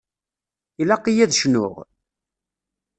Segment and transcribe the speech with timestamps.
[0.81, 1.75] Ilaq-iyi ad cnuɣ?